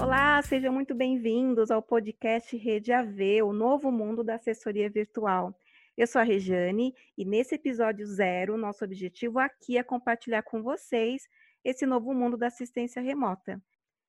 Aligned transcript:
Olá, 0.00 0.40
sejam 0.42 0.72
muito 0.72 0.94
bem-vindos 0.94 1.70
ao 1.70 1.82
podcast 1.82 2.56
Rede 2.56 2.92
AV, 2.92 3.42
o 3.42 3.52
novo 3.52 3.90
mundo 3.90 4.22
da 4.22 4.36
assessoria 4.36 4.88
virtual. 4.88 5.52
Eu 5.96 6.06
sou 6.06 6.20
a 6.20 6.24
Rejane 6.24 6.94
e 7.18 7.24
nesse 7.24 7.56
episódio 7.56 8.06
zero, 8.06 8.56
nosso 8.56 8.84
objetivo 8.84 9.40
aqui 9.40 9.76
é 9.76 9.82
compartilhar 9.82 10.42
com 10.42 10.62
vocês 10.62 11.28
esse 11.64 11.84
novo 11.84 12.14
mundo 12.14 12.36
da 12.36 12.46
assistência 12.46 13.02
remota. 13.02 13.60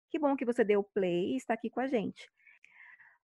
Que 0.09 0.20
bom 0.20 0.35
que 0.35 0.45
você 0.45 0.63
deu 0.63 0.83
play 0.83 1.33
e 1.33 1.38
está 1.38 1.55
aqui 1.55 1.70
com 1.70 1.79
a 1.79 1.88
gente. 1.88 2.29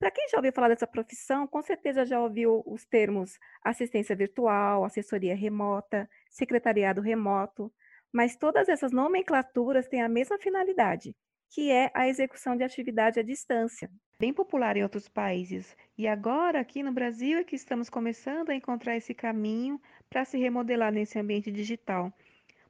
Para 0.04 0.11
quem 0.11 0.27
já 0.27 0.35
ouviu 0.35 0.51
falar 0.51 0.67
dessa 0.67 0.85
profissão, 0.85 1.47
com 1.47 1.61
certeza 1.61 2.05
já 2.05 2.20
ouviu 2.20 2.61
os 2.65 2.83
termos 2.83 3.39
assistência 3.63 4.13
virtual, 4.13 4.83
assessoria 4.83 5.33
remota, 5.33 6.09
secretariado 6.29 6.99
remoto, 6.99 7.71
mas 8.12 8.35
todas 8.35 8.67
essas 8.67 8.91
nomenclaturas 8.91 9.88
têm 9.88 10.02
a 10.02 10.09
mesma 10.09 10.38
finalidade, 10.38 11.16
que 11.49 11.71
é 11.71 11.89
a 11.93 12.05
execução 12.05 12.57
de 12.57 12.66
atividade 12.66 13.17
à 13.17 13.23
distância. 13.23 13.89
Bem 14.20 14.34
popular 14.34 14.76
em 14.76 14.84
outros 14.84 15.07
países. 15.07 15.73
E 15.98 16.05
agora, 16.05 16.59
aqui 16.59 16.84
no 16.84 16.91
Brasil, 16.91 17.40
é 17.40 17.45
que 17.45 17.55
estamos 17.55 17.90
começando 17.90 18.49
a 18.49 18.55
encontrar 18.55 18.98
esse 18.98 19.13
caminho 19.13 19.81
para 20.09 20.26
se 20.26 20.38
remodelar 20.38 20.91
nesse 20.91 21.17
ambiente 21.17 21.49
digital. 21.49 22.12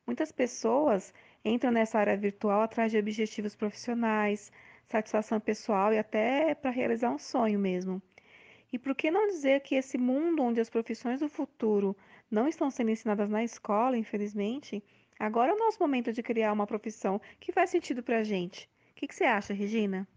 Muitas 0.06 0.32
pessoas 0.32 1.12
entram 1.44 1.72
nessa 1.72 1.98
área 1.98 2.16
virtual 2.16 2.62
atrás 2.62 2.92
de 2.92 3.00
objetivos 3.00 3.56
profissionais, 3.56 4.52
satisfação 4.94 5.40
pessoal 5.40 5.92
e 5.92 5.98
até 5.98 6.54
para 6.54 6.70
realizar 6.70 7.10
um 7.10 7.18
sonho 7.18 7.58
mesmo. 7.60 8.00
E 8.72 8.78
por 8.78 8.94
que 8.96 9.10
não 9.10 9.28
dizer 9.28 9.62
que 9.62 9.76
esse 9.76 9.98
mundo 9.98 10.44
onde 10.44 10.62
as 10.62 10.70
profissões 10.70 11.20
do 11.20 11.30
futuro 11.30 11.96
não 12.30 12.48
estão 12.48 12.70
sendo 12.70 12.92
ensinadas 12.92 13.30
na 13.30 13.44
escola, 13.44 13.98
infelizmente, 13.98 14.84
agora 15.20 15.52
é 15.52 15.56
o 15.56 15.60
nosso 15.60 15.80
momento 15.80 16.14
de 16.14 16.22
criar 16.22 16.54
uma 16.54 16.68
profissão 16.68 17.20
que 17.40 17.52
faz 17.52 17.72
sentido 17.72 18.04
para 18.04 18.20
a 18.20 18.24
gente. 18.24 18.70
O 18.92 18.96
que, 18.96 19.08
que 19.08 19.16
você 19.16 19.24
acha, 19.24 19.54
Regina? 19.54 20.08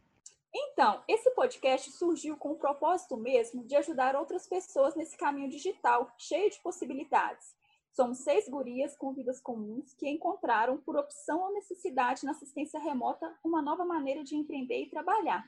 Então, 0.55 1.03
esse 1.09 1.31
podcast 1.31 1.91
surgiu 1.93 2.37
com 2.37 2.53
o 2.53 2.59
propósito 2.59 3.17
mesmo 3.17 3.65
de 3.65 3.77
ajudar 3.77 4.15
outras 4.15 4.47
pessoas 4.47 4.95
nesse 4.95 5.17
caminho 5.17 5.51
digital, 5.51 6.11
cheio 6.19 6.51
de 6.51 6.59
possibilidades. 6.61 7.55
Somos 7.97 8.19
seis 8.19 8.47
gurias 8.47 8.95
com 8.95 9.15
vidas 9.15 9.41
comuns 9.41 9.95
que 9.95 10.07
encontraram, 10.07 10.77
por 10.77 10.99
opção 10.99 11.41
ou 11.41 11.55
necessidade 11.55 12.27
na 12.27 12.33
assistência 12.33 12.79
remota, 12.79 13.35
uma 13.43 13.63
nova 13.63 13.87
maneira 13.87 14.23
de 14.23 14.37
empreender 14.37 14.83
e 14.83 14.91
trabalhar. 14.91 15.43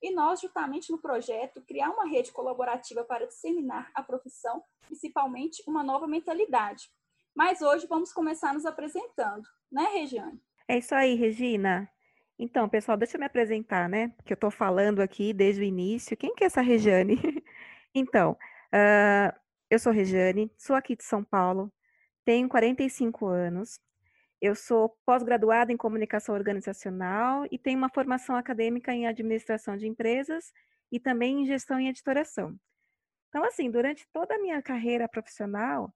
E 0.00 0.10
nós, 0.10 0.40
juntamente 0.40 0.90
no 0.90 0.96
projeto, 0.96 1.60
criar 1.60 1.90
uma 1.90 2.06
rede 2.06 2.32
colaborativa 2.32 3.04
para 3.04 3.26
disseminar 3.26 3.90
a 3.94 4.02
profissão, 4.02 4.64
principalmente 4.86 5.62
uma 5.66 5.82
nova 5.82 6.06
mentalidade. 6.06 6.88
Mas 7.36 7.60
hoje 7.60 7.86
vamos 7.86 8.10
começar 8.10 8.54
nos 8.54 8.64
apresentando, 8.64 9.46
né, 9.70 9.84
Regiane? 9.92 10.40
É 10.66 10.78
isso 10.78 10.94
aí, 10.94 11.14
Regina. 11.14 11.86
Então, 12.38 12.70
pessoal, 12.70 12.96
deixa 12.96 13.18
eu 13.18 13.20
me 13.20 13.26
apresentar, 13.26 13.86
né? 13.86 14.14
Que 14.24 14.32
eu 14.32 14.36
estou 14.36 14.50
falando 14.50 15.00
aqui 15.00 15.34
desde 15.34 15.60
o 15.60 15.64
início. 15.64 16.16
Quem 16.16 16.34
que 16.34 16.42
é 16.42 16.46
essa 16.46 16.62
Regiane? 16.62 17.16
então, 17.94 18.32
uh, 18.72 19.38
eu 19.68 19.78
sou 19.78 19.92
Regiane, 19.92 20.50
sou 20.56 20.74
aqui 20.74 20.96
de 20.96 21.04
São 21.04 21.22
Paulo, 21.22 21.70
tenho 22.24 22.48
45 22.48 23.26
anos, 23.26 23.78
eu 24.40 24.54
sou 24.56 24.96
pós-graduada 25.06 25.72
em 25.72 25.76
comunicação 25.76 26.34
organizacional 26.34 27.46
e 27.50 27.58
tenho 27.58 27.78
uma 27.78 27.88
formação 27.88 28.34
acadêmica 28.34 28.92
em 28.92 29.06
administração 29.06 29.76
de 29.76 29.86
empresas 29.86 30.52
e 30.90 30.98
também 30.98 31.42
em 31.42 31.46
gestão 31.46 31.80
e 31.80 31.88
editoração. 31.88 32.58
Então, 33.28 33.44
assim, 33.44 33.70
durante 33.70 34.06
toda 34.12 34.34
a 34.34 34.38
minha 34.38 34.60
carreira 34.60 35.08
profissional, 35.08 35.94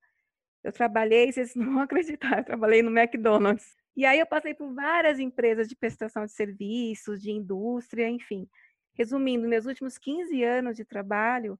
eu 0.63 0.73
trabalhei, 0.73 1.31
vocês 1.33 1.55
não 1.55 1.75
vão 1.75 1.83
acreditar, 1.83 2.39
eu 2.39 2.45
trabalhei 2.45 2.83
no 2.83 2.97
McDonald's. 2.97 3.77
E 3.97 4.05
aí 4.05 4.21
eu 4.21 4.27
passei 4.27 4.55
por 4.55 4.73
várias 4.75 5.19
empresas 5.19 5.69
de 5.69 5.75
prestação 5.75 6.25
de 6.25 6.33
serviços, 6.33 7.21
de 7.21 7.31
indústria, 7.31 8.09
enfim. 8.09 8.49
Resumindo, 8.95 9.49
meus 9.49 9.67
últimos 9.67 9.99
15 9.99 10.43
anos 10.45 10.77
de 10.77 10.85
trabalho, 10.85 11.59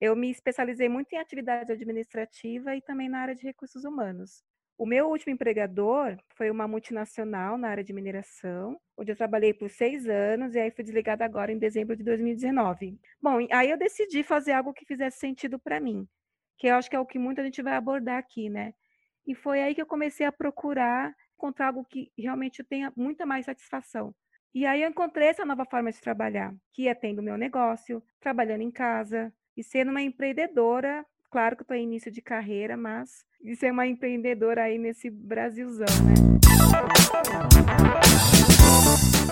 eu 0.00 0.14
me 0.14 0.30
especializei 0.30 0.88
muito 0.88 1.12
em 1.12 1.18
atividade 1.18 1.72
administrativa 1.72 2.76
e 2.76 2.82
também 2.82 3.08
na 3.08 3.20
área 3.20 3.34
de 3.34 3.42
recursos 3.42 3.84
humanos. 3.84 4.42
O 4.78 4.84
meu 4.84 5.08
último 5.08 5.32
empregador 5.32 6.18
foi 6.36 6.50
uma 6.50 6.68
multinacional 6.68 7.56
na 7.56 7.68
área 7.68 7.82
de 7.82 7.94
mineração, 7.94 8.78
onde 8.96 9.10
eu 9.10 9.16
trabalhei 9.16 9.54
por 9.54 9.70
seis 9.70 10.06
anos 10.06 10.54
e 10.54 10.58
aí 10.58 10.70
fui 10.70 10.84
desligada 10.84 11.24
agora 11.24 11.50
em 11.50 11.58
dezembro 11.58 11.96
de 11.96 12.04
2019. 12.04 13.00
Bom, 13.22 13.38
aí 13.50 13.70
eu 13.70 13.78
decidi 13.78 14.22
fazer 14.22 14.52
algo 14.52 14.74
que 14.74 14.84
fizesse 14.84 15.18
sentido 15.18 15.58
para 15.58 15.80
mim, 15.80 16.06
que 16.58 16.66
eu 16.66 16.74
acho 16.74 16.90
que 16.90 16.96
é 16.96 17.00
o 17.00 17.06
que 17.06 17.18
muita 17.18 17.42
gente 17.42 17.62
vai 17.62 17.74
abordar 17.74 18.18
aqui, 18.18 18.50
né? 18.50 18.74
E 19.26 19.34
foi 19.34 19.62
aí 19.62 19.74
que 19.74 19.80
eu 19.80 19.86
comecei 19.86 20.26
a 20.26 20.32
procurar 20.32 21.14
encontrar 21.36 21.68
algo 21.68 21.84
que 21.84 22.10
realmente 22.18 22.60
eu 22.60 22.66
tenha 22.66 22.92
muita 22.96 23.26
mais 23.26 23.44
satisfação. 23.44 24.14
E 24.54 24.64
aí 24.64 24.82
eu 24.82 24.88
encontrei 24.88 25.28
essa 25.28 25.44
nova 25.44 25.66
forma 25.66 25.92
de 25.92 26.00
trabalhar, 26.00 26.54
que 26.72 26.88
é 26.88 26.94
tendo 26.94 27.22
meu 27.22 27.36
negócio, 27.36 28.02
trabalhando 28.18 28.62
em 28.62 28.70
casa, 28.70 29.32
e 29.56 29.64
sendo 29.64 29.90
uma 29.90 30.02
empreendedora, 30.02 31.04
claro 31.30 31.56
que 31.56 31.62
estou 31.62 31.74
em 31.76 31.84
início 31.84 32.12
de 32.12 32.20
carreira, 32.20 32.76
mas 32.76 33.24
de 33.42 33.56
ser 33.56 33.72
uma 33.72 33.86
empreendedora 33.86 34.64
aí 34.64 34.76
nesse 34.76 35.08
Brasilzão, 35.08 35.86
né? 36.04 36.14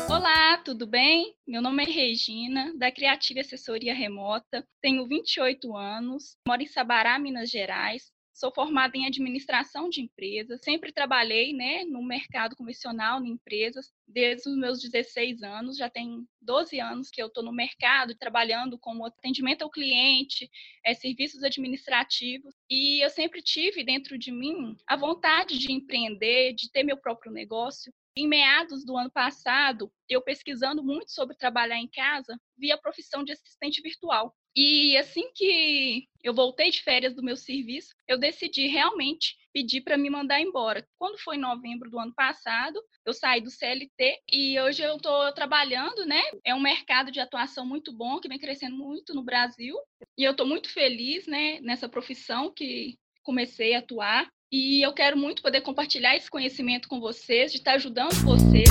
Olá, 0.09 0.57
tudo 0.65 0.87
bem? 0.87 1.35
Meu 1.47 1.61
nome 1.61 1.83
é 1.83 1.87
Regina, 1.87 2.73
da 2.79 2.91
Criativa 2.91 3.41
Assessoria 3.41 3.95
Remota, 3.95 4.67
tenho 4.81 5.07
28 5.07 5.77
anos, 5.77 6.37
moro 6.49 6.63
em 6.63 6.67
Sabará, 6.67 7.19
Minas 7.19 7.51
Gerais, 7.51 8.11
Sou 8.35 8.53
formada 8.53 8.97
em 8.97 9.07
administração 9.07 9.89
de 9.89 10.01
empresas, 10.01 10.61
sempre 10.65 10.91
trabalhei 10.91 11.53
né, 11.53 11.85
no 11.85 12.03
mercado 12.03 12.57
convencional, 12.57 13.23
em 13.23 13.31
empresas, 13.31 13.93
desde 14.09 14.49
os 14.49 14.57
meus 14.57 14.81
16 14.81 15.41
anos, 15.45 15.77
já 15.77 15.89
tem 15.89 16.27
12 16.43 16.81
anos 16.81 17.11
que 17.11 17.23
eu 17.23 17.29
estou 17.29 17.45
no 17.45 17.53
mercado, 17.53 18.17
trabalhando 18.17 18.77
como 18.77 19.07
atendimento 19.07 19.63
ao 19.63 19.71
cliente, 19.71 20.51
é, 20.85 20.93
serviços 20.95 21.45
administrativos, 21.45 22.53
e 22.69 23.05
eu 23.05 23.09
sempre 23.09 23.41
tive 23.41 23.85
dentro 23.85 24.19
de 24.19 24.33
mim 24.33 24.77
a 24.85 24.97
vontade 24.97 25.57
de 25.57 25.71
empreender, 25.71 26.55
de 26.55 26.73
ter 26.73 26.83
meu 26.83 26.97
próprio 26.97 27.31
negócio. 27.31 27.93
Em 28.17 28.27
meados 28.27 28.85
do 28.85 28.97
ano 28.97 29.13
passado, 29.13 29.93
eu 30.09 30.21
pesquisando 30.21 30.83
muito 30.83 31.13
sobre 31.13 31.37
trabalhar 31.37 31.79
em 31.79 31.89
casa, 31.89 32.37
vi 32.59 32.73
a 32.73 32.79
profissão 32.79 33.23
de 33.23 33.33
assistente 33.33 33.81
virtual. 33.81 34.35
E 34.57 34.97
assim 34.97 35.31
que 35.35 36.07
eu 36.23 36.33
voltei 36.33 36.71
de 36.71 36.83
férias 36.83 37.15
do 37.15 37.23
meu 37.23 37.37
serviço, 37.37 37.95
eu 38.07 38.19
decidi 38.19 38.69
realmente 38.69 39.37
pedir 39.53 39.81
para 39.81 39.97
me 39.97 40.09
mandar 40.09 40.41
embora. 40.41 40.87
Quando 40.99 41.19
foi 41.19 41.37
em 41.37 41.41
novembro 41.41 41.91
do 41.91 41.99
ano 41.99 42.13
passado, 42.15 42.81
eu 43.05 43.13
saí 43.13 43.41
do 43.41 43.51
CLT 43.51 44.21
e 44.33 44.59
hoje 44.61 44.83
eu 44.83 44.97
estou 44.97 45.33
trabalhando, 45.33 46.07
né? 46.07 46.23
É 46.45 46.55
um 46.55 46.61
mercado 46.61 47.11
de 47.11 47.21
atuação 47.21 47.67
muito 47.67 47.93
bom, 47.93 48.21
que 48.21 48.29
vem 48.29 48.39
crescendo 48.39 48.77
muito 48.77 49.15
no 49.15 49.23
Brasil. 49.23 49.77
E 50.17 50.25
eu 50.25 50.33
estou 50.33 50.47
muito 50.47 50.73
feliz, 50.73 51.27
né, 51.27 51.61
nessa 51.61 51.89
profissão 51.89 52.53
que 52.53 52.97
comecei 53.23 53.75
a 53.75 53.81
atuar. 53.81 54.29
E 54.53 54.83
eu 54.83 54.93
quero 54.93 55.17
muito 55.17 55.43
poder 55.43 55.63
compartilhar 55.63 56.17
esse 56.17 56.31
conhecimento 56.31 56.89
com 56.89 57.01
vocês, 57.01 57.51
de 57.51 57.59
estar 57.59 57.73
ajudando 57.73 58.15
vocês 58.25 58.71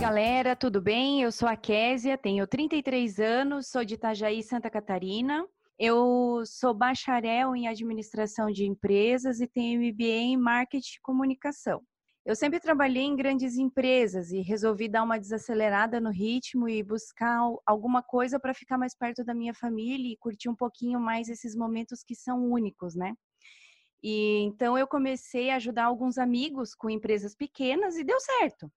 galera, 0.00 0.56
tudo 0.56 0.80
bem? 0.80 1.20
Eu 1.20 1.30
sou 1.30 1.46
a 1.46 1.54
Késia, 1.54 2.16
tenho 2.16 2.46
33 2.46 3.20
anos, 3.20 3.68
sou 3.68 3.84
de 3.84 3.96
Itajaí, 3.96 4.42
Santa 4.42 4.70
Catarina. 4.70 5.46
Eu 5.78 6.42
sou 6.46 6.72
bacharel 6.72 7.54
em 7.54 7.68
administração 7.68 8.50
de 8.50 8.64
empresas 8.64 9.40
e 9.40 9.46
tenho 9.46 9.78
MBA 9.78 10.04
em 10.04 10.36
marketing 10.38 10.96
e 10.96 11.00
comunicação. 11.02 11.82
Eu 12.24 12.34
sempre 12.34 12.58
trabalhei 12.58 13.02
em 13.02 13.14
grandes 13.14 13.58
empresas 13.58 14.30
e 14.30 14.40
resolvi 14.40 14.88
dar 14.88 15.02
uma 15.02 15.18
desacelerada 15.18 16.00
no 16.00 16.10
ritmo 16.10 16.66
e 16.66 16.82
buscar 16.82 17.38
alguma 17.66 18.02
coisa 18.02 18.40
para 18.40 18.54
ficar 18.54 18.78
mais 18.78 18.96
perto 18.96 19.22
da 19.22 19.34
minha 19.34 19.52
família 19.52 20.14
e 20.14 20.16
curtir 20.16 20.48
um 20.48 20.56
pouquinho 20.56 20.98
mais 20.98 21.28
esses 21.28 21.54
momentos 21.54 22.02
que 22.02 22.14
são 22.14 22.50
únicos, 22.50 22.94
né? 22.94 23.12
E 24.02 24.44
então 24.44 24.78
eu 24.78 24.86
comecei 24.86 25.50
a 25.50 25.56
ajudar 25.56 25.84
alguns 25.84 26.16
amigos 26.16 26.74
com 26.74 26.88
empresas 26.88 27.34
pequenas 27.34 27.98
e 27.98 28.04
deu 28.04 28.18
certo. 28.18 28.72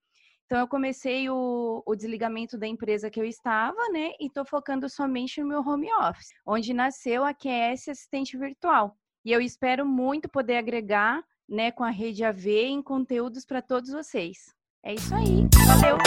Então, 0.53 0.61
eu 0.61 0.67
comecei 0.67 1.27
o, 1.31 1.81
o, 1.83 1.95
desligamento 1.95 2.59
da 2.59 2.67
empresa 2.67 3.09
que 3.09 3.19
eu 3.19 3.25
estava, 3.25 3.89
né? 3.91 4.11
E 4.19 4.27
estou 4.27 4.45
focando 4.45 4.87
somente 4.87 5.41
no 5.41 5.47
meu 5.47 5.61
home 5.61 5.91
office, 5.95 6.27
onde 6.45 6.75
nasceu 6.75 7.25
a 7.25 7.33
QS 7.33 7.87
Assistente 7.89 8.37
Virtual. 8.37 8.95
E 9.25 9.31
eu 9.31 9.41
espero 9.41 9.83
muito 9.83 10.29
poder 10.29 10.57
agregar, 10.57 11.23
né, 11.49 11.71
com 11.71 11.83
a 11.83 11.89
rede 11.89 12.23
AV 12.23 12.45
em 12.45 12.83
conteúdos 12.83 13.45
para 13.45 13.63
todos 13.63 13.89
vocês. 13.89 14.53
É 14.83 14.93
isso 14.93 15.15
aí. 15.15 15.47
Valeu! 15.65 15.97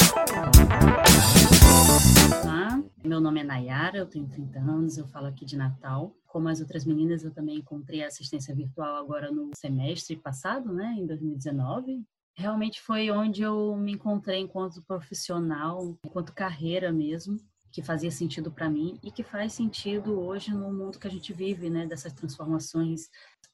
Olá, 2.40 2.84
meu 3.04 3.20
nome 3.20 3.40
é 3.40 3.42
Nayara, 3.42 3.98
eu 3.98 4.06
tenho 4.06 4.28
30 4.28 4.60
anos, 4.60 4.96
eu 4.96 5.08
falo 5.08 5.26
aqui 5.26 5.44
de 5.44 5.56
Natal. 5.56 6.14
Como 6.24 6.48
as 6.48 6.60
outras 6.60 6.84
meninas, 6.84 7.24
eu 7.24 7.34
também 7.34 7.56
encontrei 7.56 8.04
a 8.04 8.06
assistência 8.06 8.54
virtual 8.54 8.94
agora 8.94 9.32
no 9.32 9.50
semestre 9.56 10.14
passado, 10.14 10.72
né, 10.72 10.94
em 10.96 11.04
2019 11.04 12.06
realmente 12.36 12.80
foi 12.80 13.10
onde 13.10 13.42
eu 13.42 13.74
me 13.76 13.92
encontrei 13.92 14.40
enquanto 14.40 14.82
profissional, 14.82 15.98
enquanto 16.04 16.34
carreira 16.34 16.92
mesmo, 16.92 17.40
que 17.72 17.82
fazia 17.82 18.10
sentido 18.10 18.52
para 18.52 18.70
mim 18.70 18.98
e 19.02 19.10
que 19.10 19.22
faz 19.22 19.54
sentido 19.54 20.20
hoje 20.20 20.52
no 20.52 20.72
mundo 20.72 20.98
que 20.98 21.06
a 21.06 21.10
gente 21.10 21.32
vive, 21.32 21.68
né, 21.70 21.86
dessas 21.86 22.12
transformações 22.12 23.08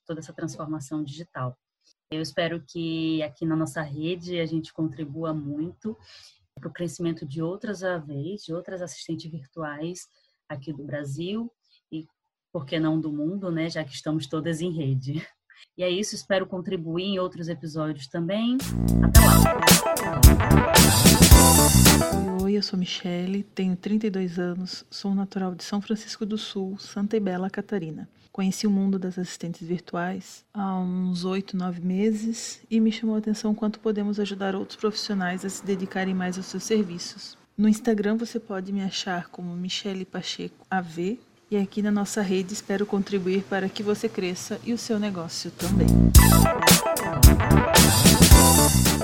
toda 0.04 0.20
essa 0.20 0.32
transformação 0.32 1.02
digital. 1.02 1.56
Eu 2.10 2.20
espero 2.20 2.62
que 2.62 3.22
aqui 3.22 3.46
na 3.46 3.56
nossa 3.56 3.80
rede 3.80 4.38
a 4.38 4.46
gente 4.46 4.72
contribua 4.72 5.32
muito 5.32 5.96
para 6.54 6.68
o 6.68 6.72
crescimento 6.72 7.24
de 7.26 7.40
outras 7.40 7.82
AVs, 7.82 8.42
de 8.42 8.52
outras 8.52 8.82
assistentes 8.82 9.30
virtuais 9.30 10.06
aqui 10.48 10.72
do 10.72 10.84
Brasil 10.84 11.50
e, 11.90 12.06
por 12.52 12.66
que 12.66 12.78
não, 12.78 13.00
do 13.00 13.10
mundo, 13.10 13.50
né? 13.50 13.70
Já 13.70 13.82
que 13.82 13.94
estamos 13.94 14.26
todas 14.26 14.60
em 14.60 14.70
rede. 14.70 15.26
E 15.76 15.82
é 15.82 15.90
isso, 15.90 16.14
espero 16.14 16.46
contribuir 16.46 17.04
em 17.04 17.18
outros 17.18 17.48
episódios 17.48 18.06
também. 18.06 18.58
Até 19.02 19.20
lá! 19.20 19.62
Oi, 22.42 22.56
eu 22.56 22.62
sou 22.62 22.78
Michele, 22.78 23.42
tenho 23.42 23.76
32 23.76 24.38
anos, 24.38 24.84
sou 24.90 25.14
natural 25.14 25.54
de 25.54 25.64
São 25.64 25.80
Francisco 25.80 26.26
do 26.26 26.36
Sul, 26.36 26.78
Santa 26.78 27.16
e 27.16 27.20
Bela 27.20 27.48
Catarina. 27.48 28.08
Conheci 28.32 28.66
o 28.66 28.70
mundo 28.70 28.98
das 28.98 29.18
assistentes 29.18 29.66
virtuais 29.66 30.44
há 30.54 30.78
uns 30.78 31.24
8, 31.24 31.56
9 31.56 31.80
meses 31.82 32.62
e 32.70 32.80
me 32.80 32.90
chamou 32.90 33.14
a 33.14 33.18
atenção 33.18 33.54
quanto 33.54 33.78
podemos 33.78 34.18
ajudar 34.18 34.56
outros 34.56 34.76
profissionais 34.76 35.44
a 35.44 35.50
se 35.50 35.64
dedicarem 35.64 36.14
mais 36.14 36.36
aos 36.36 36.46
seus 36.46 36.64
serviços. 36.64 37.36
No 37.56 37.68
Instagram 37.68 38.16
você 38.16 38.40
pode 38.40 38.72
me 38.72 38.82
achar 38.82 39.28
como 39.28 39.54
Michele 39.54 40.06
Pacheco 40.06 40.66
AV 40.70 41.18
e 41.52 41.56
aqui 41.58 41.82
na 41.82 41.90
nossa 41.90 42.22
rede 42.22 42.54
espero 42.54 42.86
contribuir 42.86 43.42
para 43.42 43.68
que 43.68 43.82
você 43.82 44.08
cresça 44.08 44.58
e 44.64 44.72
o 44.72 44.78
seu 44.78 44.98
negócio 44.98 45.50
também. 45.50 45.86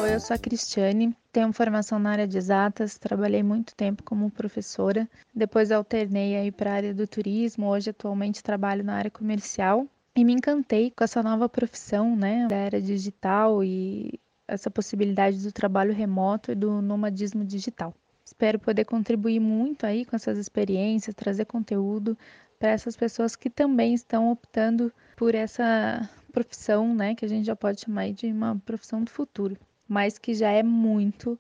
Oi, 0.00 0.14
eu 0.14 0.18
sou 0.18 0.34
a 0.34 0.38
Cristiane, 0.38 1.14
tenho 1.30 1.52
formação 1.52 1.98
na 1.98 2.10
área 2.10 2.26
de 2.26 2.38
exatas, 2.38 2.96
trabalhei 2.96 3.42
muito 3.42 3.74
tempo 3.74 4.02
como 4.02 4.30
professora, 4.30 5.06
depois 5.34 5.70
alternei 5.70 6.36
aí 6.36 6.50
para 6.50 6.70
a 6.70 6.74
área 6.74 6.94
do 6.94 7.06
turismo, 7.06 7.66
hoje 7.66 7.90
atualmente 7.90 8.42
trabalho 8.42 8.82
na 8.82 8.94
área 8.94 9.10
comercial 9.10 9.86
e 10.16 10.24
me 10.24 10.32
encantei 10.32 10.90
com 10.90 11.04
essa 11.04 11.22
nova 11.22 11.50
profissão, 11.50 12.16
né, 12.16 12.46
da 12.48 12.56
era 12.56 12.80
digital 12.80 13.62
e 13.62 14.18
essa 14.48 14.70
possibilidade 14.70 15.42
do 15.42 15.52
trabalho 15.52 15.92
remoto 15.92 16.50
e 16.50 16.54
do 16.54 16.80
nomadismo 16.80 17.44
digital. 17.44 17.92
Espero 18.38 18.60
poder 18.60 18.84
contribuir 18.84 19.40
muito 19.40 19.84
aí 19.84 20.04
com 20.04 20.14
essas 20.14 20.38
experiências, 20.38 21.12
trazer 21.12 21.44
conteúdo 21.44 22.16
para 22.56 22.70
essas 22.70 22.96
pessoas 22.96 23.34
que 23.34 23.50
também 23.50 23.94
estão 23.94 24.30
optando 24.30 24.92
por 25.16 25.34
essa 25.34 26.08
profissão, 26.32 26.94
né, 26.94 27.16
que 27.16 27.24
a 27.24 27.28
gente 27.28 27.44
já 27.44 27.56
pode 27.56 27.80
chamar 27.80 28.12
de 28.12 28.28
uma 28.28 28.56
profissão 28.64 29.02
do 29.02 29.10
futuro 29.10 29.58
mas 29.88 30.18
que 30.18 30.34
já 30.34 30.52
é 30.52 30.62
muito, 30.62 31.36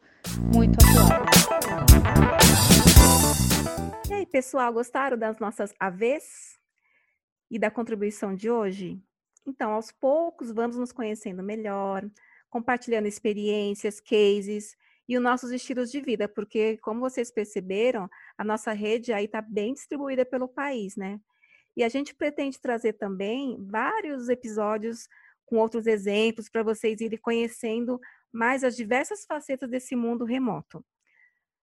muito 0.52 0.76
atual. 0.82 1.24
E 4.08 4.14
aí, 4.14 4.26
pessoal, 4.26 4.72
gostaram 4.72 5.16
das 5.16 5.38
nossas 5.38 5.72
AVs 5.78 6.58
e 7.48 7.60
da 7.60 7.70
contribuição 7.70 8.34
de 8.34 8.50
hoje? 8.50 9.00
Então, 9.46 9.70
aos 9.70 9.92
poucos, 9.92 10.50
vamos 10.50 10.76
nos 10.76 10.90
conhecendo 10.90 11.44
melhor, 11.44 12.10
compartilhando 12.50 13.06
experiências, 13.06 14.00
cases 14.00 14.76
e 15.08 15.16
os 15.16 15.22
nossos 15.22 15.50
estilos 15.50 15.90
de 15.90 16.00
vida, 16.00 16.28
porque, 16.28 16.76
como 16.78 17.00
vocês 17.00 17.30
perceberam, 17.30 18.08
a 18.36 18.44
nossa 18.44 18.72
rede 18.72 19.12
aí 19.12 19.24
está 19.24 19.40
bem 19.40 19.72
distribuída 19.72 20.24
pelo 20.24 20.46
país, 20.46 20.96
né? 20.96 21.18
E 21.76 21.82
a 21.82 21.88
gente 21.88 22.14
pretende 22.14 22.60
trazer 22.60 22.94
também 22.94 23.56
vários 23.66 24.28
episódios 24.28 25.08
com 25.46 25.56
outros 25.56 25.86
exemplos 25.86 26.48
para 26.48 26.62
vocês 26.62 27.00
irem 27.00 27.18
conhecendo 27.18 27.98
mais 28.30 28.62
as 28.62 28.76
diversas 28.76 29.24
facetas 29.24 29.70
desse 29.70 29.96
mundo 29.96 30.24
remoto. 30.24 30.84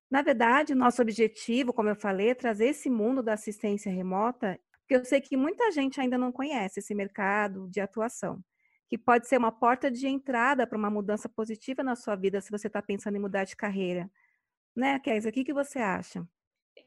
Na 0.09 0.21
verdade, 0.21 0.73
nosso 0.73 1.01
objetivo, 1.01 1.73
como 1.73 1.89
eu 1.89 1.95
falei, 1.95 2.29
é 2.29 2.35
trazer 2.35 2.67
esse 2.67 2.89
mundo 2.89 3.21
da 3.21 3.33
assistência 3.33 3.91
remota, 3.91 4.59
porque 4.81 4.95
eu 4.95 5.05
sei 5.05 5.19
que 5.19 5.35
muita 5.35 5.71
gente 5.71 5.99
ainda 5.99 6.17
não 6.17 6.31
conhece 6.31 6.79
esse 6.79 6.95
mercado 6.95 7.67
de 7.69 7.81
atuação, 7.81 8.43
que 8.87 8.97
pode 8.97 9.27
ser 9.27 9.37
uma 9.37 9.51
porta 9.51 9.89
de 9.89 10.07
entrada 10.07 10.67
para 10.67 10.77
uma 10.77 10.89
mudança 10.89 11.27
positiva 11.27 11.83
na 11.83 11.95
sua 11.95 12.15
vida 12.15 12.41
se 12.41 12.51
você 12.51 12.67
está 12.67 12.81
pensando 12.81 13.15
em 13.15 13.21
mudar 13.21 13.43
de 13.43 13.55
carreira. 13.55 14.09
Né, 14.75 14.99
Kézia? 14.99 15.29
O 15.29 15.33
que, 15.33 15.43
que 15.43 15.53
você 15.53 15.79
acha? 15.79 16.27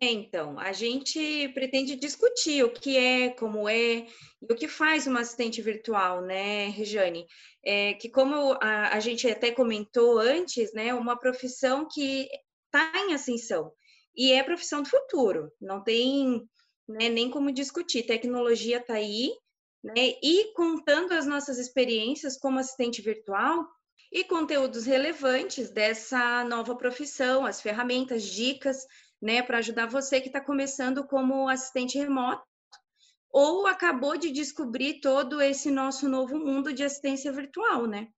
Então, 0.00 0.58
a 0.60 0.72
gente 0.72 1.48
pretende 1.48 1.96
discutir 1.96 2.62
o 2.62 2.70
que 2.70 2.96
é, 2.96 3.30
como 3.30 3.68
é 3.68 4.06
e 4.40 4.52
o 4.52 4.54
que 4.54 4.68
faz 4.68 5.06
uma 5.06 5.20
assistente 5.20 5.60
virtual, 5.60 6.22
né, 6.22 6.68
Rejane? 6.68 7.26
É 7.64 7.94
que 7.94 8.08
como 8.08 8.52
a, 8.60 8.94
a 8.94 9.00
gente 9.00 9.28
até 9.28 9.50
comentou 9.50 10.18
antes, 10.18 10.72
né, 10.72 10.94
uma 10.94 11.18
profissão 11.18 11.88
que 11.88 12.28
está 12.66 12.92
em 13.08 13.14
ascensão 13.14 13.72
e 14.14 14.32
é 14.32 14.42
profissão 14.42 14.82
do 14.82 14.88
futuro, 14.88 15.50
não 15.60 15.82
tem 15.82 16.48
né, 16.88 17.08
nem 17.08 17.30
como 17.30 17.50
discutir. 17.50 18.04
Tecnologia 18.04 18.78
está 18.78 18.94
aí, 18.94 19.32
né, 19.82 20.14
e 20.22 20.52
contando 20.54 21.12
as 21.12 21.26
nossas 21.26 21.58
experiências 21.58 22.36
como 22.36 22.58
assistente 22.58 23.00
virtual 23.00 23.66
e 24.12 24.24
conteúdos 24.24 24.86
relevantes 24.86 25.70
dessa 25.70 26.44
nova 26.44 26.74
profissão, 26.74 27.44
as 27.44 27.60
ferramentas, 27.60 28.24
dicas 28.24 28.86
né, 29.20 29.42
para 29.42 29.58
ajudar 29.58 29.86
você 29.86 30.20
que 30.20 30.28
está 30.28 30.40
começando 30.40 31.06
como 31.06 31.48
assistente 31.48 31.98
remoto 31.98 32.42
ou 33.30 33.66
acabou 33.66 34.16
de 34.16 34.30
descobrir 34.30 35.00
todo 35.00 35.40
esse 35.40 35.70
nosso 35.70 36.08
novo 36.08 36.38
mundo 36.38 36.72
de 36.72 36.82
assistência 36.82 37.30
virtual, 37.30 37.86
né? 37.86 38.08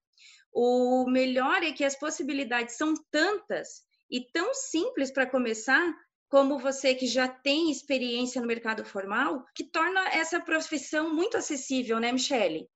O 0.53 1.05
melhor 1.09 1.63
é 1.63 1.71
que 1.71 1.83
as 1.83 1.97
possibilidades 1.97 2.75
são 2.75 2.93
tantas 3.09 3.83
e 4.09 4.21
tão 4.31 4.53
simples 4.53 5.11
para 5.11 5.29
começar, 5.29 5.93
como 6.31 6.57
você 6.57 6.95
que 6.95 7.07
já 7.07 7.27
tem 7.27 7.69
experiência 7.69 8.39
no 8.39 8.47
mercado 8.47 8.85
formal, 8.85 9.45
que 9.53 9.65
torna 9.65 9.99
essa 10.13 10.39
profissão 10.39 11.13
muito 11.13 11.35
acessível, 11.35 11.99
né, 11.99 12.09
Michele? 12.09 12.69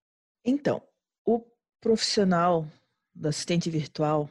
Então, 0.43 0.83
o 1.25 1.41
profissional 1.79 2.67
do 3.15 3.29
assistente 3.29 3.69
virtual, 3.69 4.29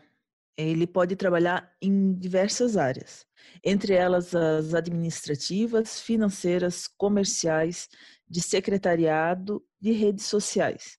ele 0.59 0.87
pode 0.87 1.17
trabalhar 1.17 1.75
em 1.81 2.13
diversas 2.13 2.77
áreas, 2.77 3.27
entre 3.65 3.95
elas 3.95 4.35
as 4.35 4.75
administrativas, 4.75 6.03
financeiras, 6.03 6.87
comerciais, 6.87 7.89
de 8.29 8.43
secretariado, 8.43 9.65
de 9.81 9.93
redes 9.93 10.27
sociais. 10.27 10.99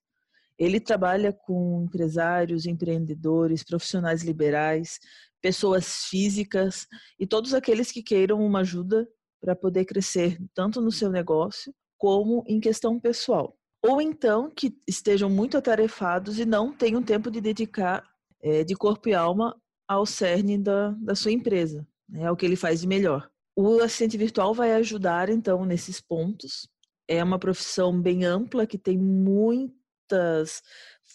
Ele 0.57 0.79
trabalha 0.79 1.31
com 1.31 1.83
empresários, 1.83 2.65
empreendedores, 2.65 3.63
profissionais 3.63 4.23
liberais, 4.23 4.99
pessoas 5.45 6.05
físicas 6.05 6.87
e 7.19 7.27
todos 7.27 7.53
aqueles 7.53 7.91
que 7.91 8.01
queiram 8.01 8.43
uma 8.43 8.61
ajuda 8.61 9.07
para 9.39 9.55
poder 9.55 9.85
crescer 9.85 10.39
tanto 10.55 10.81
no 10.81 10.91
seu 10.91 11.11
negócio 11.11 11.71
como 11.99 12.43
em 12.47 12.59
questão 12.59 12.99
pessoal. 12.99 13.55
Ou 13.85 14.01
então 14.01 14.49
que 14.49 14.75
estejam 14.87 15.29
muito 15.29 15.55
atarefados 15.55 16.39
e 16.39 16.45
não 16.45 16.75
tenham 16.75 17.03
tempo 17.03 17.29
de 17.29 17.39
dedicar 17.39 18.03
é, 18.41 18.63
de 18.63 18.73
corpo 18.73 19.07
e 19.07 19.13
alma 19.13 19.55
ao 19.87 20.03
cerne 20.03 20.57
da, 20.57 20.89
da 20.93 21.13
sua 21.13 21.31
empresa, 21.31 21.87
né, 22.09 22.23
é 22.23 22.31
o 22.31 22.35
que 22.35 22.43
ele 22.43 22.55
faz 22.55 22.81
de 22.81 22.87
melhor. 22.87 23.29
O 23.55 23.81
assistente 23.81 24.17
virtual 24.17 24.51
vai 24.51 24.73
ajudar, 24.73 25.29
então, 25.29 25.63
nesses 25.63 26.01
pontos. 26.01 26.67
É 27.07 27.23
uma 27.23 27.37
profissão 27.37 28.01
bem 28.01 28.25
ampla, 28.25 28.65
que 28.65 28.79
tem 28.79 28.97
muitas 28.97 30.63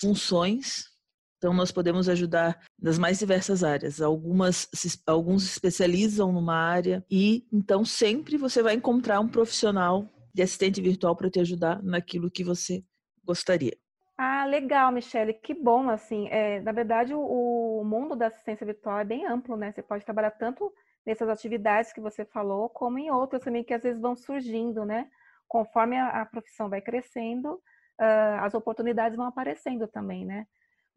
funções, 0.01 0.85
então, 1.41 1.55
nós 1.55 1.73
podemos 1.73 2.07
ajudar 2.07 2.61
nas 2.79 2.99
mais 2.99 3.19
diversas 3.19 3.65
áreas. 3.65 3.99
Algumas, 3.99 4.69
alguns 5.07 5.43
especializam 5.45 6.31
numa 6.31 6.55
área 6.55 7.03
e, 7.11 7.47
então, 7.51 7.83
sempre 7.83 8.37
você 8.37 8.63
vai 8.63 8.75
encontrar 8.75 9.21
um 9.21 9.27
profissional 9.27 10.07
de 10.35 10.43
assistente 10.43 10.83
virtual 10.83 11.17
para 11.17 11.31
te 11.31 11.41
ajudar 11.41 11.83
naquilo 11.83 12.31
que 12.31 12.45
você 12.45 12.85
gostaria. 13.25 13.75
Ah, 14.19 14.45
legal, 14.45 14.93
Michele, 14.93 15.33
que 15.33 15.55
bom, 15.55 15.89
assim, 15.89 16.29
é, 16.29 16.61
na 16.61 16.73
verdade 16.73 17.15
o, 17.15 17.21
o, 17.21 17.83
mundo 17.87 18.15
da 18.15 18.27
assistência 18.27 18.67
virtual 18.67 18.99
é 18.99 19.05
bem 19.05 19.25
amplo, 19.25 19.57
né, 19.57 19.73
você 19.73 19.83
pode 19.83 20.05
trabalhar 20.05 20.33
tanto 20.33 20.71
nessas 21.07 21.27
atividades 21.27 21.91
que 21.91 22.03
você 22.03 22.27
falou, 22.27 22.69
como 22.69 22.99
em 22.99 23.11
outras 23.11 23.43
também 23.43 23.65
que 23.65 23.73
às 23.73 23.83
vezes 23.83 23.99
vão 23.99 24.15
surgindo, 24.15 24.85
né, 24.85 25.09
conforme 25.49 25.97
a, 25.97 26.21
a 26.21 26.27
profissão 26.27 26.69
vai 26.69 26.83
crescendo, 26.83 27.55
uh, 27.55 28.45
as 28.45 28.53
oportunidades 28.53 29.17
vão 29.17 29.25
aparecendo 29.25 29.89
também, 29.89 30.27
né, 30.27 30.47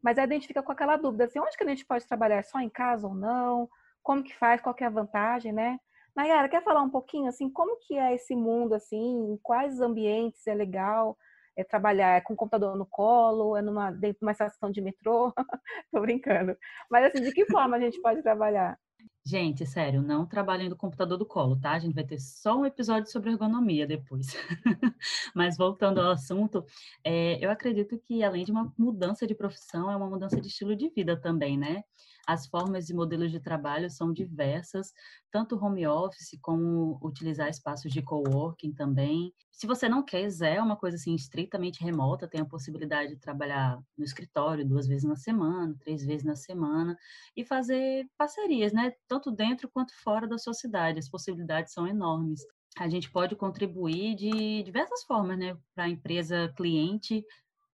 mas 0.04 0.18
a 0.18 0.26
gente 0.26 0.46
fica 0.46 0.62
com 0.62 0.70
aquela 0.72 0.96
dúvida, 0.98 1.24
assim, 1.24 1.40
onde 1.40 1.56
que 1.56 1.64
a 1.64 1.68
gente 1.68 1.86
pode 1.86 2.06
trabalhar, 2.06 2.44
só 2.44 2.60
em 2.60 2.68
casa 2.68 3.08
ou 3.08 3.14
não, 3.14 3.68
como 4.02 4.22
que 4.22 4.36
faz, 4.36 4.60
qual 4.60 4.74
que 4.74 4.84
é 4.84 4.86
a 4.86 4.90
vantagem, 4.90 5.52
né, 5.52 5.80
Nayara, 6.14 6.48
quer 6.48 6.62
falar 6.62 6.82
um 6.82 6.90
pouquinho, 6.90 7.28
assim, 7.28 7.50
como 7.50 7.76
que 7.80 7.98
é 7.98 8.14
esse 8.14 8.36
mundo, 8.36 8.74
assim, 8.74 9.32
em 9.32 9.36
quais 9.42 9.80
ambientes 9.80 10.46
é 10.46 10.54
legal, 10.54 11.18
é 11.56 11.64
trabalhar 11.64 12.22
com 12.22 12.34
o 12.34 12.36
computador 12.36 12.76
no 12.76 12.86
colo, 12.86 13.56
é 13.56 13.62
numa, 13.62 13.90
dentro 13.90 14.20
de 14.20 14.24
uma 14.24 14.32
estação 14.32 14.70
de 14.70 14.80
metrô. 14.80 15.32
Tô 15.92 16.00
brincando. 16.00 16.56
Mas 16.90 17.06
assim, 17.06 17.22
de 17.22 17.32
que 17.32 17.46
forma 17.46 17.76
a 17.76 17.80
gente 17.80 18.00
pode 18.00 18.22
trabalhar? 18.22 18.78
Gente, 19.26 19.64
sério, 19.64 20.02
não 20.02 20.26
trabalhem 20.26 20.68
no 20.68 20.76
computador 20.76 21.16
do 21.16 21.24
colo, 21.24 21.58
tá? 21.58 21.72
A 21.72 21.78
gente 21.78 21.94
vai 21.94 22.04
ter 22.04 22.20
só 22.20 22.58
um 22.58 22.66
episódio 22.66 23.10
sobre 23.10 23.30
ergonomia 23.30 23.86
depois. 23.86 24.26
Mas 25.34 25.56
voltando 25.56 25.98
ao 25.98 26.10
assunto, 26.10 26.62
é, 27.02 27.42
eu 27.42 27.50
acredito 27.50 27.98
que 27.98 28.22
além 28.22 28.44
de 28.44 28.52
uma 28.52 28.70
mudança 28.76 29.26
de 29.26 29.34
profissão, 29.34 29.90
é 29.90 29.96
uma 29.96 30.10
mudança 30.10 30.38
de 30.38 30.48
estilo 30.48 30.76
de 30.76 30.90
vida 30.90 31.16
também, 31.18 31.56
né? 31.56 31.84
as 32.26 32.46
formas 32.46 32.88
e 32.88 32.94
modelos 32.94 33.30
de 33.30 33.40
trabalho 33.40 33.90
são 33.90 34.12
diversas, 34.12 34.92
tanto 35.30 35.62
home 35.62 35.86
office 35.86 36.38
como 36.40 36.98
utilizar 37.02 37.48
espaços 37.48 37.92
de 37.92 38.02
coworking 38.02 38.72
também. 38.72 39.32
Se 39.50 39.66
você 39.66 39.88
não 39.88 40.02
quiser 40.02 40.60
uma 40.60 40.76
coisa 40.76 40.96
assim 40.96 41.14
estritamente 41.14 41.82
remota, 41.82 42.28
tem 42.28 42.40
a 42.40 42.46
possibilidade 42.46 43.14
de 43.14 43.20
trabalhar 43.20 43.78
no 43.96 44.04
escritório 44.04 44.66
duas 44.66 44.86
vezes 44.86 45.04
na 45.04 45.16
semana, 45.16 45.76
três 45.78 46.04
vezes 46.04 46.24
na 46.24 46.34
semana 46.36 46.96
e 47.36 47.44
fazer 47.44 48.08
parcerias, 48.16 48.72
né? 48.72 48.92
Tanto 49.14 49.30
dentro 49.30 49.68
quanto 49.68 49.92
fora 50.02 50.26
da 50.26 50.38
sua 50.38 50.54
cidade. 50.54 50.98
As 50.98 51.08
possibilidades 51.08 51.72
são 51.72 51.86
enormes 51.86 52.40
a 52.76 52.88
gente 52.88 53.10
pode 53.10 53.36
contribuir 53.36 54.16
de 54.16 54.62
diversas 54.62 55.04
formas, 55.04 55.38
né, 55.38 55.56
para 55.74 55.84
a 55.84 55.88
empresa 55.88 56.52
cliente 56.56 57.24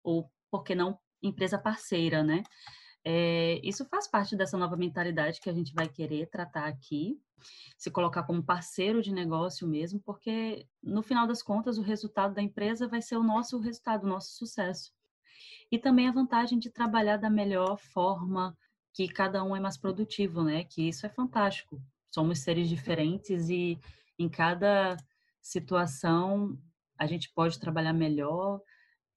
ou, 0.04 0.30
por 0.52 0.64
que 0.64 0.76
não, 0.76 0.98
empresa 1.22 1.58
parceira, 1.58 2.24
né? 2.24 2.44
É, 3.04 3.60
isso 3.64 3.86
faz 3.86 4.10
parte 4.10 4.36
dessa 4.36 4.58
nova 4.58 4.76
mentalidade 4.76 5.40
que 5.40 5.50
a 5.50 5.54
gente 5.54 5.74
vai 5.74 5.88
querer 5.88 6.30
tratar 6.30 6.68
aqui, 6.68 7.18
se 7.78 7.90
colocar 7.90 8.24
como 8.24 8.44
parceiro 8.44 9.02
de 9.02 9.14
negócio 9.14 9.66
mesmo, 9.68 10.02
porque 10.02 10.68
no 10.84 11.02
final 11.02 11.26
das 11.26 11.42
contas 11.42 11.78
o 11.78 11.82
resultado 11.82 12.34
da 12.34 12.42
empresa 12.42 12.88
vai 12.88 13.02
ser 13.02 13.16
o 13.16 13.24
nosso 13.24 13.58
resultado, 13.60 14.04
o 14.04 14.10
nosso 14.10 14.34
sucesso. 14.36 14.92
E 15.72 15.80
também 15.80 16.10
a 16.10 16.12
vantagem 16.12 16.60
de 16.60 16.70
trabalhar 16.70 17.18
da 17.18 17.30
melhor 17.30 17.78
forma, 17.78 18.58
que 18.94 19.08
cada 19.08 19.44
um 19.44 19.56
é 19.56 19.60
mais 19.60 19.78
produtivo, 19.78 20.44
né? 20.44 20.64
Que 20.64 20.88
isso 20.88 21.06
é 21.06 21.10
fantástico. 21.10 21.82
Somos 22.10 22.40
seres 22.40 22.68
diferentes 22.68 23.50
e 23.50 23.80
em 24.18 24.28
cada 24.28 24.98
situação 25.42 26.58
a 26.98 27.06
gente 27.06 27.32
pode 27.34 27.60
trabalhar 27.60 27.94
melhor, 27.94 28.62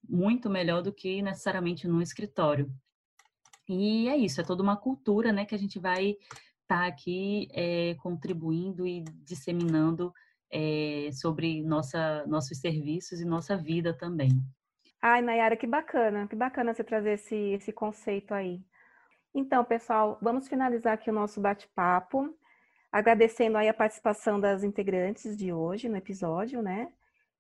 muito 0.08 0.48
melhor 0.48 0.82
do 0.82 0.92
que 0.92 1.20
necessariamente 1.20 1.88
num 1.88 2.00
escritório. 2.00 2.72
E 3.68 4.08
é 4.08 4.16
isso, 4.16 4.40
é 4.40 4.44
toda 4.44 4.62
uma 4.62 4.76
cultura, 4.76 5.32
né, 5.32 5.44
que 5.44 5.54
a 5.54 5.58
gente 5.58 5.78
vai 5.78 6.10
estar 6.10 6.80
tá 6.80 6.86
aqui 6.86 7.48
é, 7.52 7.94
contribuindo 7.96 8.86
e 8.86 9.02
disseminando 9.24 10.12
é, 10.50 11.10
sobre 11.12 11.62
nossa, 11.62 12.24
nossos 12.26 12.58
serviços 12.58 13.20
e 13.20 13.24
nossa 13.24 13.56
vida 13.56 13.96
também. 13.96 14.30
Ai, 15.00 15.22
Nayara, 15.22 15.56
que 15.56 15.66
bacana, 15.66 16.28
que 16.28 16.36
bacana 16.36 16.72
você 16.72 16.84
trazer 16.84 17.14
esse, 17.14 17.34
esse 17.34 17.72
conceito 17.72 18.32
aí. 18.32 18.62
Então, 19.34 19.64
pessoal, 19.64 20.18
vamos 20.20 20.46
finalizar 20.46 20.92
aqui 20.92 21.08
o 21.08 21.12
nosso 21.12 21.40
bate-papo 21.40 22.36
agradecendo 22.92 23.56
aí 23.56 23.66
a 23.66 23.74
participação 23.74 24.38
das 24.38 24.62
integrantes 24.62 25.34
de 25.34 25.50
hoje 25.50 25.88
no 25.88 25.96
episódio, 25.96 26.60
né? 26.60 26.92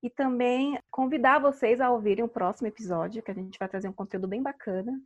E 0.02 0.08
também 0.08 0.78
convidar 0.90 1.38
vocês 1.38 1.82
a 1.82 1.90
ouvirem 1.90 2.24
o 2.24 2.28
próximo 2.28 2.66
episódio, 2.66 3.22
que 3.22 3.30
a 3.30 3.34
gente 3.34 3.58
vai 3.58 3.68
trazer 3.68 3.88
um 3.88 3.92
conteúdo 3.92 4.26
bem 4.26 4.42
bacana, 4.42 4.98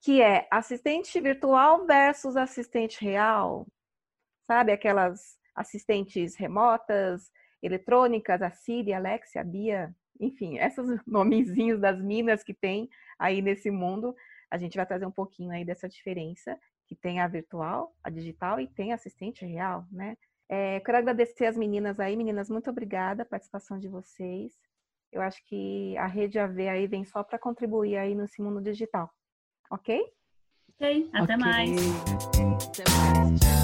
que 0.00 0.22
é 0.22 0.46
assistente 0.50 1.20
virtual 1.20 1.84
versus 1.84 2.36
assistente 2.36 3.04
real. 3.04 3.66
Sabe, 4.46 4.70
aquelas 4.70 5.36
assistentes 5.52 6.36
remotas, 6.36 7.28
eletrônicas, 7.60 8.40
a 8.40 8.52
Siri, 8.52 8.92
a 8.92 8.98
Alexia, 8.98 9.40
a 9.40 9.44
Bia, 9.44 9.94
enfim, 10.20 10.58
esses 10.62 11.04
nomezinhos 11.04 11.80
das 11.80 12.00
minas 12.00 12.44
que 12.44 12.54
tem 12.54 12.88
aí 13.18 13.42
nesse 13.42 13.70
mundo, 13.70 14.14
a 14.50 14.58
gente 14.58 14.76
vai 14.76 14.86
trazer 14.86 15.06
um 15.06 15.10
pouquinho 15.10 15.50
aí 15.50 15.64
dessa 15.64 15.88
diferença 15.88 16.58
que 16.86 16.96
tem 16.96 17.20
a 17.20 17.28
virtual, 17.28 17.94
a 18.02 18.10
digital 18.10 18.60
e 18.60 18.66
tem 18.66 18.92
assistente 18.92 19.46
real, 19.46 19.86
né? 19.92 20.16
É, 20.48 20.80
quero 20.80 20.98
agradecer 20.98 21.46
as 21.46 21.56
meninas 21.56 22.00
aí, 22.00 22.16
meninas, 22.16 22.50
muito 22.50 22.68
obrigada 22.68 23.22
a 23.22 23.26
participação 23.26 23.78
de 23.78 23.88
vocês. 23.88 24.52
Eu 25.12 25.22
acho 25.22 25.40
que 25.46 25.96
a 25.96 26.06
Rede 26.06 26.40
AV 26.40 26.68
aí 26.68 26.86
vem 26.88 27.04
só 27.04 27.22
para 27.22 27.38
contribuir 27.38 27.96
aí 27.96 28.14
nesse 28.14 28.42
mundo 28.42 28.60
digital, 28.60 29.08
ok? 29.70 30.00
Ok, 30.74 31.10
até 31.12 31.34
okay. 31.34 31.36
mais. 31.36 31.70
Até 32.68 32.84
mais. 32.90 33.59